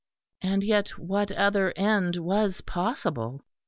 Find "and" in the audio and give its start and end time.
0.41-0.63